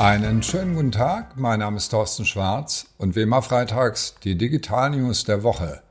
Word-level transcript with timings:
Einen 0.00 0.42
schönen 0.42 0.76
guten 0.76 0.92
Tag, 0.92 1.36
mein 1.36 1.58
Name 1.58 1.76
ist 1.76 1.90
Thorsten 1.90 2.24
Schwarz 2.24 2.86
und 2.96 3.16
wie 3.16 3.20
immer 3.20 3.42
freitags 3.42 4.14
die 4.24 4.34
Digital 4.34 4.88
News 4.88 5.24
der 5.24 5.42
Woche. 5.42 5.82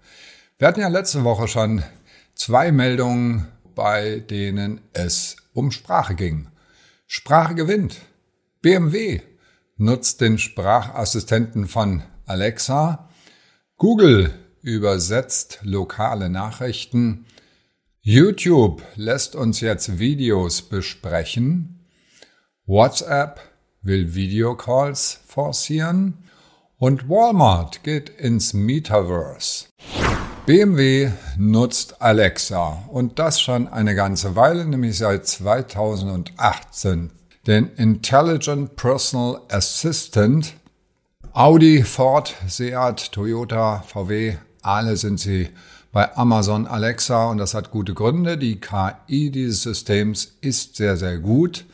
Wir 0.58 0.68
hatten 0.68 0.80
ja 0.80 0.88
letzte 0.88 1.24
Woche 1.24 1.48
schon 1.48 1.84
zwei 2.34 2.72
Meldungen, 2.72 3.46
bei 3.76 4.18
denen 4.20 4.82
es 4.94 5.36
um 5.54 5.70
Sprache 5.70 6.16
ging. 6.16 6.48
Sprache 7.06 7.54
gewinnt. 7.54 7.98
BMW 8.64 9.22
nutzt 9.78 10.22
den 10.22 10.40
Sprachassistenten 10.40 11.68
von 11.68 12.02
Alexa. 12.26 13.10
Google 13.78 14.34
übersetzt 14.64 15.60
lokale 15.62 16.32
Nachrichten. 16.32 17.28
YouTube 18.02 18.82
lässt 18.96 19.36
uns 19.36 19.62
jetzt 19.62 20.00
Videos 20.00 20.64
besprechen. 20.64 21.86
WhatsApp 22.66 23.40
will 23.82 24.14
Videocalls 24.14 25.20
forcieren. 25.26 26.18
Und 26.78 27.10
Walmart 27.10 27.84
geht 27.84 28.10
ins 28.10 28.54
Metaverse. 28.54 29.66
BMW 30.46 31.12
nutzt 31.38 32.02
Alexa 32.02 32.86
und 32.88 33.20
das 33.20 33.42
schon 33.42 33.68
eine 33.68 33.94
ganze 33.96 34.36
Weile, 34.36 34.66
nämlich 34.66 34.98
seit 34.98 35.28
2018. 35.28 37.12
Den 37.46 37.70
Intelligent 37.76 38.76
Personal 38.76 39.42
Assistant 39.50 40.54
Audi, 41.34 41.84
Ford, 41.84 42.34
Seat, 42.48 43.12
Toyota, 43.12 43.84
VW, 43.86 44.38
alle 44.62 44.98
sind 44.98 45.20
sie 45.20 45.50
bei 45.92 46.16
Amazon 46.18 46.66
Alexa 46.66 47.30
und 47.30 47.38
das 47.38 47.54
hat 47.54 47.72
gute 47.72 47.94
Gründe. 47.94 48.38
Die 48.38 48.60
KI 48.60 49.32
dieses 49.32 49.64
Systems 49.64 50.38
ist 50.42 50.76
sehr, 50.76 50.98
sehr 50.98 51.20
gut 51.20 51.66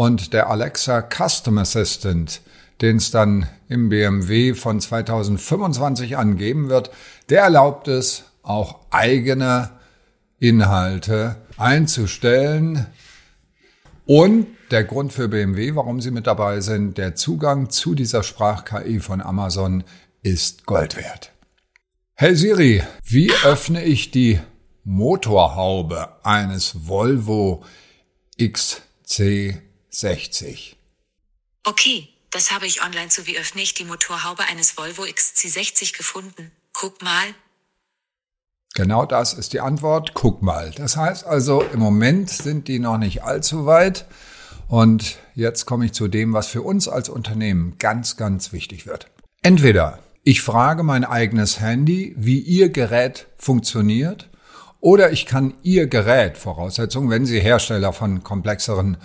und 0.00 0.32
der 0.32 0.48
Alexa 0.48 1.02
Custom 1.02 1.58
Assistant, 1.58 2.40
den 2.80 2.96
es 2.96 3.10
dann 3.10 3.46
im 3.68 3.90
BMW 3.90 4.54
von 4.54 4.80
2025 4.80 6.16
angeben 6.16 6.70
wird, 6.70 6.90
der 7.28 7.42
erlaubt 7.42 7.86
es, 7.86 8.24
auch 8.42 8.80
eigene 8.88 9.72
Inhalte 10.38 11.36
einzustellen. 11.58 12.86
Und 14.06 14.46
der 14.70 14.84
Grund 14.84 15.12
für 15.12 15.28
BMW, 15.28 15.74
warum 15.74 16.00
sie 16.00 16.12
mit 16.12 16.26
dabei 16.26 16.62
sind, 16.62 16.96
der 16.96 17.14
Zugang 17.14 17.68
zu 17.68 17.94
dieser 17.94 18.22
Sprach-KI 18.22 19.00
von 19.00 19.20
Amazon 19.20 19.84
ist 20.22 20.64
Gold 20.64 20.96
wert. 20.96 21.30
Hey 22.14 22.34
Siri, 22.34 22.82
wie 23.04 23.30
öffne 23.44 23.84
ich 23.84 24.10
die 24.10 24.40
Motorhaube 24.82 26.08
eines 26.22 26.88
Volvo 26.88 27.64
XC60? 29.92 30.76
Okay, 31.64 32.08
das 32.30 32.52
habe 32.52 32.66
ich 32.66 32.82
online 32.82 33.08
zu 33.08 33.26
Wie 33.26 33.38
öffne 33.38 33.62
ich 33.62 33.74
die 33.74 33.84
Motorhaube 33.84 34.44
eines 34.44 34.76
Volvo 34.76 35.02
XC60 35.02 35.96
gefunden. 35.96 36.52
Guck 36.72 37.02
mal. 37.02 37.26
Genau 38.74 39.04
das 39.04 39.34
ist 39.34 39.52
die 39.52 39.60
Antwort. 39.60 40.14
Guck 40.14 40.42
mal. 40.42 40.70
Das 40.70 40.96
heißt 40.96 41.26
also, 41.26 41.62
im 41.62 41.80
Moment 41.80 42.30
sind 42.30 42.68
die 42.68 42.78
noch 42.78 42.98
nicht 42.98 43.24
allzu 43.24 43.66
weit. 43.66 44.06
Und 44.68 45.18
jetzt 45.34 45.66
komme 45.66 45.86
ich 45.86 45.92
zu 45.92 46.06
dem, 46.06 46.32
was 46.32 46.46
für 46.46 46.62
uns 46.62 46.86
als 46.86 47.08
Unternehmen 47.08 47.76
ganz, 47.78 48.16
ganz 48.16 48.52
wichtig 48.52 48.86
wird. 48.86 49.08
Entweder 49.42 49.98
ich 50.22 50.42
frage 50.42 50.84
mein 50.84 51.04
eigenes 51.04 51.60
Handy, 51.60 52.14
wie 52.16 52.38
Ihr 52.38 52.68
Gerät 52.68 53.26
funktioniert, 53.38 54.28
oder 54.78 55.10
ich 55.10 55.26
kann 55.26 55.54
Ihr 55.62 55.88
Gerät, 55.88 56.38
Voraussetzung, 56.38 57.10
wenn 57.10 57.26
Sie 57.26 57.40
Hersteller 57.40 57.92
von 57.92 58.22
komplexeren 58.22 58.96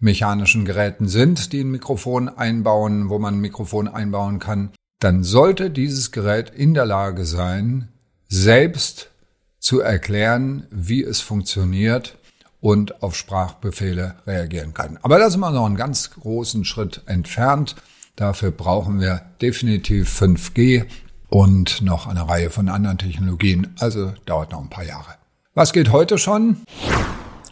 mechanischen 0.00 0.64
Geräten 0.64 1.08
sind, 1.08 1.52
die 1.52 1.60
ein 1.60 1.70
Mikrofon 1.70 2.28
einbauen, 2.28 3.08
wo 3.08 3.18
man 3.18 3.34
ein 3.34 3.40
Mikrofon 3.40 3.88
einbauen 3.88 4.38
kann, 4.38 4.70
dann 5.00 5.22
sollte 5.22 5.70
dieses 5.70 6.12
Gerät 6.12 6.50
in 6.50 6.74
der 6.74 6.86
Lage 6.86 7.24
sein, 7.24 7.88
selbst 8.28 9.10
zu 9.58 9.80
erklären, 9.80 10.66
wie 10.70 11.02
es 11.02 11.20
funktioniert 11.20 12.18
und 12.60 13.02
auf 13.02 13.16
Sprachbefehle 13.16 14.16
reagieren 14.26 14.74
kann. 14.74 14.98
Aber 15.02 15.18
da 15.18 15.30
sind 15.30 15.40
wir 15.40 15.50
noch 15.50 15.66
einen 15.66 15.76
ganz 15.76 16.10
großen 16.10 16.64
Schritt 16.64 17.02
entfernt. 17.06 17.76
Dafür 18.16 18.50
brauchen 18.50 19.00
wir 19.00 19.22
definitiv 19.40 20.20
5G 20.20 20.86
und 21.28 21.82
noch 21.82 22.06
eine 22.06 22.28
Reihe 22.28 22.50
von 22.50 22.68
anderen 22.68 22.98
Technologien. 22.98 23.74
Also 23.78 24.12
dauert 24.26 24.52
noch 24.52 24.60
ein 24.60 24.70
paar 24.70 24.84
Jahre. 24.84 25.14
Was 25.54 25.72
geht 25.72 25.92
heute 25.92 26.18
schon? 26.18 26.58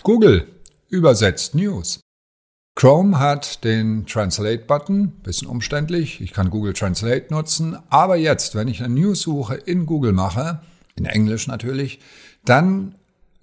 Google 0.03 0.47
übersetzt 0.88 1.54
News. 1.54 2.00
Chrome 2.76 3.19
hat 3.19 3.64
den 3.64 4.04
Translate-Button, 4.04 5.09
bisschen 5.22 5.48
umständlich. 5.48 6.20
Ich 6.20 6.34
kann 6.34 6.50
Google 6.50 6.75
Translate 6.75 7.28
nutzen. 7.31 7.78
Aber 7.88 8.16
jetzt, 8.16 8.54
wenn 8.54 8.69
ich 8.69 8.84
eine 8.84 8.92
News-Suche 8.92 9.54
in 9.54 9.87
Google 9.87 10.12
mache, 10.12 10.60
in 10.94 11.06
Englisch 11.06 11.47
natürlich, 11.47 12.00
dann 12.44 12.94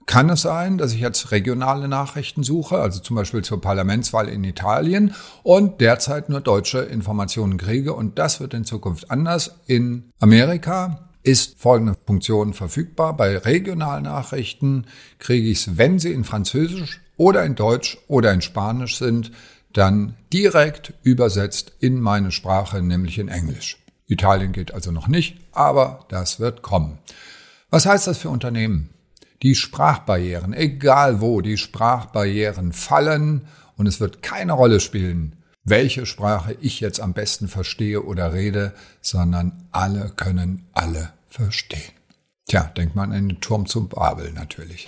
kann 0.05 0.29
es 0.29 0.43
sein, 0.43 0.77
dass 0.77 0.93
ich 0.93 0.99
jetzt 0.99 1.31
regionale 1.31 1.87
Nachrichten 1.87 2.43
suche, 2.43 2.77
also 2.77 2.99
zum 2.99 3.15
Beispiel 3.15 3.41
zur 3.41 3.59
Parlamentswahl 3.59 4.29
in 4.29 4.43
Italien 4.43 5.15
und 5.41 5.81
derzeit 5.81 6.29
nur 6.29 6.39
deutsche 6.39 6.79
Informationen 6.79 7.57
kriege 7.57 7.93
und 7.93 8.19
das 8.19 8.39
wird 8.39 8.53
in 8.53 8.65
Zukunft 8.65 9.09
anders. 9.09 9.61
In 9.65 10.11
Amerika 10.19 11.09
ist 11.23 11.59
folgende 11.59 11.95
Funktion 12.05 12.53
verfügbar. 12.53 13.15
Bei 13.15 13.37
regionalen 13.37 14.03
Nachrichten 14.03 14.85
kriege 15.19 15.49
ich 15.49 15.59
es, 15.67 15.77
wenn 15.77 15.99
sie 15.99 16.11
in 16.11 16.23
Französisch 16.23 17.01
oder 17.17 17.43
in 17.45 17.55
Deutsch 17.55 17.97
oder 18.07 18.31
in 18.33 18.41
Spanisch 18.41 18.97
sind, 18.97 19.31
dann 19.71 20.15
direkt 20.31 20.93
übersetzt 21.03 21.73
in 21.79 21.99
meine 21.99 22.31
Sprache, 22.31 22.81
nämlich 22.81 23.17
in 23.17 23.29
Englisch. 23.29 23.79
Italien 24.07 24.51
geht 24.51 24.73
also 24.73 24.91
noch 24.91 25.07
nicht, 25.07 25.37
aber 25.51 26.05
das 26.09 26.39
wird 26.39 26.61
kommen. 26.61 26.99
Was 27.69 27.85
heißt 27.85 28.07
das 28.07 28.19
für 28.19 28.29
Unternehmen? 28.29 28.89
Die 29.41 29.55
Sprachbarrieren, 29.55 30.53
egal 30.53 31.21
wo, 31.21 31.41
die 31.41 31.57
Sprachbarrieren 31.57 32.71
fallen 32.71 33.47
und 33.77 33.87
es 33.87 33.99
wird 33.99 34.21
keine 34.21 34.53
Rolle 34.53 34.79
spielen, 34.79 35.35
welche 35.63 36.05
Sprache 36.05 36.57
ich 36.59 36.79
jetzt 36.79 36.99
am 36.99 37.13
besten 37.13 37.47
verstehe 37.47 38.01
oder 38.01 38.33
rede, 38.33 38.73
sondern 39.01 39.67
alle 39.71 40.11
können 40.15 40.67
alle 40.73 41.13
verstehen. 41.27 41.93
Tja, 42.47 42.71
denkt 42.75 42.95
man 42.95 43.13
an 43.13 43.29
den 43.29 43.41
Turm 43.41 43.65
zum 43.65 43.87
Babel 43.87 44.31
natürlich. 44.33 44.87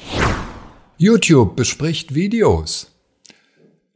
YouTube 0.97 1.55
bespricht 1.55 2.13
Videos. 2.13 2.91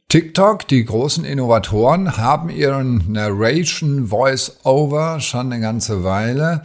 TikTok, 0.08 0.66
die 0.66 0.84
großen 0.84 1.24
Innovatoren, 1.24 2.16
haben 2.16 2.50
ihren 2.50 3.12
Narration 3.12 4.08
Voice 4.08 4.58
Over 4.64 5.20
schon 5.20 5.52
eine 5.52 5.60
ganze 5.60 6.02
Weile, 6.02 6.64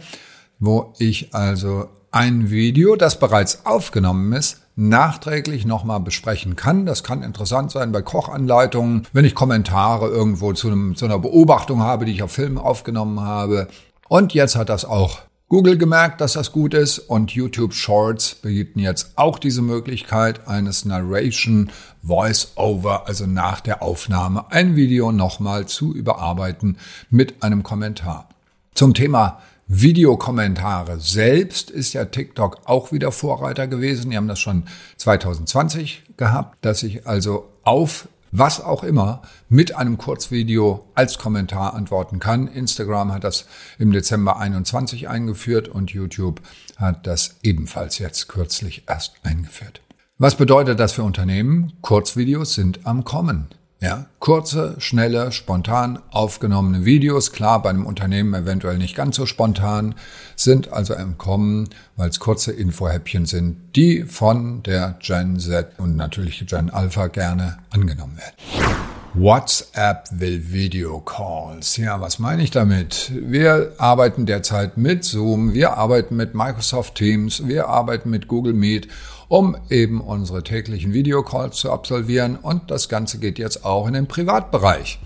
wo 0.58 0.94
ich 0.98 1.32
also 1.34 1.88
ein 2.10 2.50
Video, 2.50 2.96
das 2.96 3.20
bereits 3.20 3.64
aufgenommen 3.66 4.32
ist, 4.32 4.65
nachträglich 4.76 5.64
nochmal 5.64 6.00
besprechen 6.00 6.54
kann. 6.54 6.86
Das 6.86 7.02
kann 7.02 7.22
interessant 7.22 7.70
sein 7.70 7.92
bei 7.92 8.02
Kochanleitungen, 8.02 9.06
wenn 9.12 9.24
ich 9.24 9.34
Kommentare 9.34 10.08
irgendwo 10.08 10.52
zu, 10.52 10.68
einem, 10.68 10.94
zu 10.94 11.06
einer 11.06 11.18
Beobachtung 11.18 11.80
habe, 11.80 12.04
die 12.04 12.12
ich 12.12 12.22
auf 12.22 12.32
Film 12.32 12.58
aufgenommen 12.58 13.20
habe. 13.20 13.68
Und 14.08 14.34
jetzt 14.34 14.54
hat 14.54 14.68
das 14.68 14.84
auch 14.84 15.20
Google 15.48 15.78
gemerkt, 15.78 16.20
dass 16.20 16.32
das 16.32 16.50
gut 16.50 16.74
ist 16.74 16.98
und 16.98 17.30
YouTube 17.30 17.72
Shorts 17.72 18.34
bieten 18.34 18.80
jetzt 18.80 19.12
auch 19.14 19.38
diese 19.38 19.62
Möglichkeit 19.62 20.48
eines 20.48 20.84
Narration 20.84 21.70
Voice-Over, 22.02 23.06
also 23.06 23.26
nach 23.26 23.60
der 23.60 23.80
Aufnahme 23.80 24.50
ein 24.50 24.74
Video 24.74 25.12
nochmal 25.12 25.66
zu 25.66 25.94
überarbeiten 25.94 26.78
mit 27.10 27.44
einem 27.44 27.62
Kommentar. 27.62 28.28
Zum 28.74 28.92
Thema 28.92 29.38
Videokommentare 29.68 31.00
selbst 31.00 31.70
ist 31.70 31.92
ja 31.92 32.04
TikTok 32.04 32.60
auch 32.66 32.92
wieder 32.92 33.10
Vorreiter 33.10 33.66
gewesen. 33.66 34.10
Die 34.10 34.16
haben 34.16 34.28
das 34.28 34.38
schon 34.38 34.64
2020 34.96 36.04
gehabt, 36.16 36.64
dass 36.64 36.84
ich 36.84 37.06
also 37.06 37.48
auf 37.64 38.08
was 38.30 38.60
auch 38.60 38.84
immer 38.84 39.22
mit 39.48 39.74
einem 39.74 39.98
Kurzvideo 39.98 40.84
als 40.94 41.18
Kommentar 41.18 41.74
antworten 41.74 42.20
kann. 42.20 42.48
Instagram 42.48 43.12
hat 43.12 43.24
das 43.24 43.46
im 43.78 43.92
Dezember 43.92 44.38
21 44.38 45.08
eingeführt 45.08 45.68
und 45.68 45.90
YouTube 45.90 46.40
hat 46.76 47.06
das 47.06 47.36
ebenfalls 47.42 47.98
jetzt 47.98 48.28
kürzlich 48.28 48.84
erst 48.88 49.14
eingeführt. 49.22 49.80
Was 50.18 50.36
bedeutet 50.36 50.78
das 50.80 50.92
für 50.92 51.02
Unternehmen? 51.02 51.72
Kurzvideos 51.82 52.54
sind 52.54 52.86
am 52.86 53.04
Kommen. 53.04 53.48
Ja, 53.78 54.06
kurze, 54.20 54.76
schnelle, 54.78 55.32
spontan 55.32 55.98
aufgenommene 56.10 56.86
Videos, 56.86 57.32
klar 57.32 57.60
bei 57.60 57.68
einem 57.68 57.84
Unternehmen 57.84 58.32
eventuell 58.32 58.78
nicht 58.78 58.96
ganz 58.96 59.16
so 59.16 59.26
spontan, 59.26 59.94
sind 60.34 60.72
also 60.72 60.94
im 60.94 61.18
Kommen, 61.18 61.68
weil 61.94 62.08
es 62.08 62.18
kurze 62.18 62.52
Infohäppchen 62.52 63.26
sind, 63.26 63.76
die 63.76 64.04
von 64.04 64.62
der 64.62 64.96
Gen 65.00 65.38
Z 65.38 65.72
und 65.76 65.94
natürlich 65.94 66.46
Gen 66.46 66.70
Alpha 66.70 67.08
gerne 67.08 67.58
angenommen 67.68 68.16
werden. 68.16 68.76
WhatsApp 69.12 70.08
will 70.10 70.52
Video 70.52 71.00
Calls. 71.00 71.76
Ja, 71.76 72.00
was 72.00 72.18
meine 72.18 72.42
ich 72.42 72.50
damit? 72.50 73.12
Wir 73.14 73.72
arbeiten 73.78 74.24
derzeit 74.24 74.78
mit 74.78 75.04
Zoom, 75.04 75.52
wir 75.52 75.76
arbeiten 75.76 76.16
mit 76.16 76.34
Microsoft 76.34 76.96
Teams, 76.96 77.46
wir 77.46 77.68
arbeiten 77.68 78.08
mit 78.08 78.26
Google 78.28 78.52
Meet 78.54 78.88
um 79.28 79.56
eben 79.70 80.00
unsere 80.00 80.42
täglichen 80.42 80.92
Videocalls 80.92 81.56
zu 81.56 81.72
absolvieren. 81.72 82.36
Und 82.36 82.70
das 82.70 82.88
Ganze 82.88 83.18
geht 83.18 83.38
jetzt 83.38 83.64
auch 83.64 83.86
in 83.86 83.94
den 83.94 84.06
Privatbereich. 84.06 84.98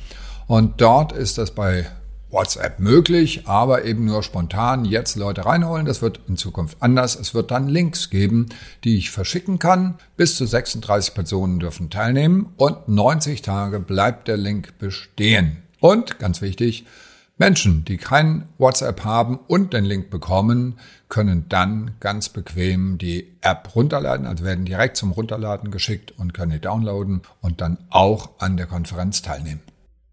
Und 0.46 0.80
dort 0.80 1.12
ist 1.12 1.38
das 1.38 1.52
bei 1.52 1.86
WhatsApp 2.30 2.78
möglich, 2.78 3.46
aber 3.46 3.84
eben 3.84 4.04
nur 4.04 4.22
spontan 4.22 4.84
jetzt 4.84 5.16
Leute 5.16 5.46
reinholen. 5.46 5.86
Das 5.86 6.00
wird 6.00 6.20
in 6.28 6.36
Zukunft 6.36 6.76
anders. 6.80 7.18
Es 7.18 7.34
wird 7.34 7.50
dann 7.50 7.68
Links 7.68 8.10
geben, 8.10 8.48
die 8.84 8.96
ich 8.96 9.10
verschicken 9.10 9.58
kann. 9.58 9.96
Bis 10.16 10.36
zu 10.36 10.46
36 10.46 11.14
Personen 11.14 11.58
dürfen 11.58 11.90
teilnehmen 11.90 12.52
und 12.56 12.88
90 12.88 13.42
Tage 13.42 13.80
bleibt 13.80 14.28
der 14.28 14.36
Link 14.36 14.78
bestehen. 14.78 15.58
Und 15.80 16.18
ganz 16.18 16.40
wichtig, 16.40 16.86
Menschen, 17.40 17.86
die 17.86 17.96
kein 17.96 18.46
WhatsApp 18.58 19.02
haben 19.02 19.38
und 19.48 19.72
den 19.72 19.86
Link 19.86 20.10
bekommen, 20.10 20.78
können 21.08 21.46
dann 21.48 21.92
ganz 21.98 22.28
bequem 22.28 22.98
die 22.98 23.32
App 23.40 23.74
runterladen, 23.74 24.26
also 24.26 24.44
werden 24.44 24.66
direkt 24.66 24.98
zum 24.98 25.10
Runterladen 25.10 25.70
geschickt 25.70 26.12
und 26.18 26.34
können 26.34 26.52
die 26.52 26.60
downloaden 26.60 27.22
und 27.40 27.62
dann 27.62 27.78
auch 27.88 28.28
an 28.40 28.58
der 28.58 28.66
Konferenz 28.66 29.22
teilnehmen. 29.22 29.62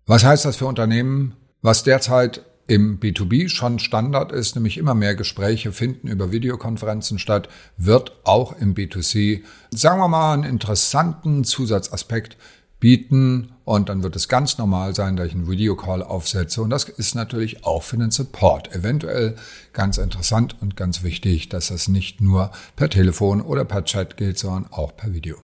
Was 0.05 0.23
heißt 0.23 0.45
das 0.45 0.55
für 0.55 0.67
Unternehmen? 0.67 1.35
Was 1.61 1.83
derzeit 1.83 2.45
im 2.67 2.97
B2B 2.99 3.49
schon 3.49 3.79
Standard 3.79 4.31
ist, 4.31 4.55
nämlich 4.55 4.77
immer 4.77 4.93
mehr 4.93 5.15
Gespräche 5.15 5.73
finden 5.73 6.07
über 6.07 6.31
Videokonferenzen 6.31 7.19
statt, 7.19 7.49
wird 7.75 8.13
auch 8.23 8.57
im 8.57 8.73
B2C, 8.73 9.43
sagen 9.71 9.99
wir 9.99 10.07
mal, 10.07 10.33
einen 10.33 10.43
interessanten 10.43 11.43
Zusatzaspekt 11.43 12.37
bieten 12.79 13.53
und 13.65 13.89
dann 13.89 14.03
wird 14.03 14.15
es 14.15 14.27
ganz 14.27 14.57
normal 14.57 14.95
sein, 14.95 15.15
dass 15.15 15.27
ich 15.27 15.33
einen 15.33 15.49
Videocall 15.49 16.03
aufsetze 16.03 16.61
und 16.61 16.69
das 16.69 16.85
ist 16.85 17.15
natürlich 17.15 17.65
auch 17.65 17.83
für 17.83 17.97
den 17.97 18.11
Support 18.11 18.73
eventuell 18.75 19.35
ganz 19.73 19.97
interessant 19.97 20.55
und 20.61 20.75
ganz 20.75 21.03
wichtig, 21.03 21.49
dass 21.49 21.67
das 21.67 21.87
nicht 21.87 22.21
nur 22.21 22.51
per 22.75 22.89
Telefon 22.89 23.41
oder 23.41 23.65
per 23.65 23.83
Chat 23.83 24.17
geht, 24.17 24.37
sondern 24.37 24.71
auch 24.71 24.95
per 24.95 25.13
Video. 25.13 25.37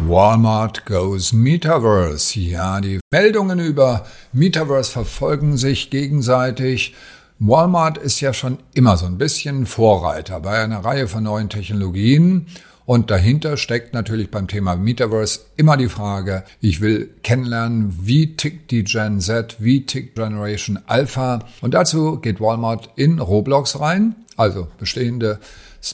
Walmart 0.00 0.84
goes 0.84 1.32
Metaverse. 1.32 2.38
Ja, 2.38 2.80
die 2.80 3.00
Meldungen 3.10 3.58
über 3.58 4.06
Metaverse 4.32 4.90
verfolgen 4.90 5.56
sich 5.56 5.90
gegenseitig. 5.90 6.94
Walmart 7.38 7.98
ist 7.98 8.20
ja 8.20 8.32
schon 8.32 8.58
immer 8.74 8.96
so 8.96 9.06
ein 9.06 9.18
bisschen 9.18 9.66
Vorreiter 9.66 10.40
bei 10.40 10.62
einer 10.62 10.84
Reihe 10.84 11.08
von 11.08 11.24
neuen 11.24 11.48
Technologien. 11.48 12.46
Und 12.86 13.10
dahinter 13.10 13.56
steckt 13.56 13.94
natürlich 13.94 14.30
beim 14.30 14.46
Thema 14.46 14.76
Metaverse 14.76 15.40
immer 15.56 15.76
die 15.76 15.88
Frage, 15.88 16.44
ich 16.60 16.80
will 16.80 17.10
kennenlernen, 17.24 17.98
wie 18.00 18.36
tickt 18.36 18.70
die 18.70 18.84
Gen 18.84 19.20
Z, 19.20 19.56
wie 19.58 19.84
tickt 19.84 20.14
Generation 20.14 20.78
Alpha. 20.86 21.40
Und 21.60 21.74
dazu 21.74 22.18
geht 22.20 22.40
Walmart 22.40 22.90
in 22.94 23.18
Roblox 23.18 23.80
rein, 23.80 24.14
also 24.36 24.68
bestehende 24.78 25.40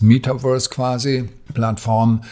Metaverse 0.01 0.69
quasi 0.71 1.29
Plattform 1.55 2.23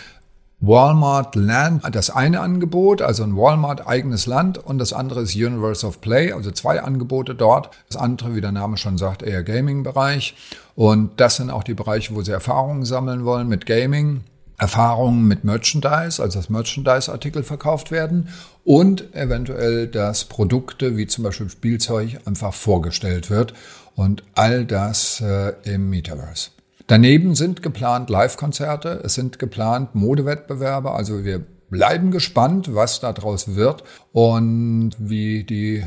Walmart 0.63 1.37
Land, 1.37 1.83
das 1.91 2.11
eine 2.11 2.41
Angebot, 2.41 3.01
also 3.01 3.23
ein 3.23 3.35
Walmart 3.35 3.87
eigenes 3.87 4.27
Land 4.27 4.59
und 4.59 4.77
das 4.77 4.93
andere 4.93 5.23
ist 5.23 5.35
Universe 5.35 5.87
of 5.87 6.03
Play, 6.03 6.33
also 6.33 6.51
zwei 6.51 6.83
Angebote 6.83 7.35
dort. 7.35 7.71
Das 7.89 7.97
andere, 7.97 8.35
wie 8.35 8.43
der 8.43 8.53
Name 8.53 8.77
schon 8.77 8.99
sagt, 8.99 9.23
eher 9.23 9.43
Gaming-Bereich. 9.43 10.37
Und 10.75 11.19
das 11.19 11.37
sind 11.37 11.49
auch 11.49 11.65
die 11.65 11.73
Bereiche, 11.73 12.15
wo 12.15 12.21
sie 12.21 12.33
Erfahrungen 12.33 12.85
sammeln 12.85 13.25
wollen 13.25 13.49
mit 13.49 13.65
Gaming. 13.65 14.21
Erfahrungen 14.61 15.27
mit 15.27 15.43
Merchandise, 15.43 16.23
also 16.23 16.39
dass 16.39 16.51
Merchandise-Artikel 16.51 17.43
verkauft 17.43 17.91
werden 17.91 18.29
und 18.63 19.15
eventuell, 19.15 19.87
dass 19.87 20.27
Produkte 20.27 20.99
wie 20.99 21.07
zum 21.07 21.25
Beispiel 21.25 21.49
Spielzeug 21.49 22.19
einfach 22.27 22.53
vorgestellt 22.53 23.31
wird 23.31 23.55
und 23.97 24.23
all 24.35 24.67
das 24.67 25.23
äh, 25.23 25.55
im 25.65 25.89
Metaverse. 25.89 26.51
Daneben 26.87 27.35
sind 27.35 27.63
geplant 27.63 28.11
Live-Konzerte, 28.11 29.01
es 29.03 29.15
sind 29.15 29.39
geplant 29.39 29.95
Modewettbewerbe, 29.95 30.91
also 30.91 31.25
wir 31.25 31.43
bleiben 31.71 32.11
gespannt, 32.11 32.75
was 32.75 33.01
daraus 33.01 33.55
wird 33.55 33.83
und 34.13 34.91
wie 34.99 35.45
die 35.45 35.87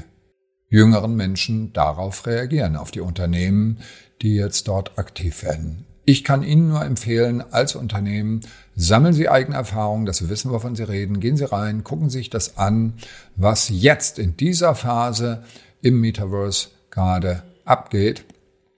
jüngeren 0.68 1.16
Menschen 1.16 1.74
darauf 1.74 2.26
reagieren, 2.26 2.76
auf 2.76 2.90
die 2.90 3.02
Unternehmen, 3.02 3.78
die 4.24 4.34
jetzt 4.34 4.68
dort 4.68 4.98
aktiv 4.98 5.44
werden. 5.44 5.86
Ich 6.06 6.24
kann 6.26 6.44
Ihnen 6.44 6.68
nur 6.68 6.84
empfehlen, 6.84 7.42
als 7.52 7.76
Unternehmen, 7.76 8.42
sammeln 8.76 9.14
Sie 9.14 9.30
eigene 9.30 9.58
Erfahrungen, 9.58 10.06
dass 10.06 10.18
Sie 10.18 10.30
wissen, 10.30 10.52
wovon 10.52 10.76
Sie 10.76 10.84
reden, 10.84 11.20
gehen 11.20 11.38
Sie 11.38 11.50
rein, 11.50 11.84
gucken 11.84 12.10
Sie 12.10 12.20
sich 12.20 12.30
das 12.30 12.58
an, 12.58 12.94
was 13.36 13.70
jetzt 13.70 14.20
in 14.20 14.38
dieser 14.38 14.76
Phase 14.76 15.44
im 15.82 16.00
Metaverse 16.02 16.70
gerade 16.90 17.44
abgeht. 17.66 18.26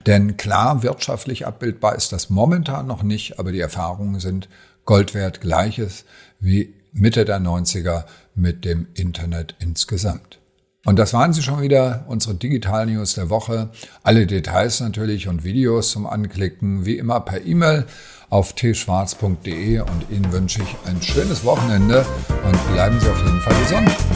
Denn 0.06 0.36
klar, 0.36 0.82
wirtschaftlich 0.82 1.46
abbildbar 1.46 1.96
ist 1.96 2.12
das 2.12 2.30
momentan 2.30 2.86
noch 2.86 3.02
nicht, 3.02 3.38
aber 3.38 3.52
die 3.52 3.60
Erfahrungen 3.60 4.20
sind 4.20 4.48
Gold 4.84 5.14
wert, 5.14 5.40
gleiches 5.40 6.04
wie 6.38 6.74
Mitte 6.92 7.24
der 7.24 7.40
90er 7.40 8.04
mit 8.34 8.64
dem 8.64 8.86
Internet 8.94 9.56
insgesamt. 9.58 10.38
Und 10.86 11.00
das 11.00 11.12
waren 11.12 11.32
sie 11.32 11.42
schon 11.42 11.60
wieder, 11.60 12.04
unsere 12.06 12.34
Digital 12.34 12.86
News 12.86 13.14
der 13.14 13.28
Woche. 13.28 13.70
Alle 14.04 14.26
Details 14.26 14.80
natürlich 14.80 15.26
und 15.26 15.42
Videos 15.42 15.90
zum 15.90 16.06
Anklicken, 16.06 16.86
wie 16.86 16.96
immer 16.96 17.18
per 17.20 17.44
E-Mail 17.44 17.84
auf 18.30 18.54
tschwarz.de 18.54 19.80
und 19.80 20.10
Ihnen 20.10 20.32
wünsche 20.32 20.62
ich 20.62 20.76
ein 20.88 21.02
schönes 21.02 21.44
Wochenende 21.44 22.06
und 22.44 22.72
bleiben 22.72 22.98
Sie 23.00 23.08
auf 23.08 23.18
jeden 23.18 23.40
Fall 23.40 23.54
gesund. 23.62 24.15